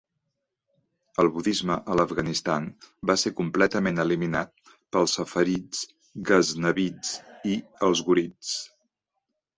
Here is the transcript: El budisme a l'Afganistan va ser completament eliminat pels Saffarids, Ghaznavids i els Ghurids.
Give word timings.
El 1.23 1.27
budisme 1.35 1.75
a 1.91 1.97
l'Afganistan 1.99 2.65
va 3.11 3.17
ser 3.23 3.33
completament 3.41 4.03
eliminat 4.05 4.73
pels 4.97 5.13
Saffarids, 5.19 5.85
Ghaznavids 6.31 7.13
i 7.55 7.59
els 7.91 8.07
Ghurids. 8.09 8.57